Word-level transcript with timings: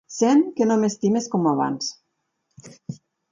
Sent 0.13 0.39
que 0.59 0.67
no 0.69 0.77
m'estimes 0.83 1.27
com 1.35 1.45
abans. 1.53 1.91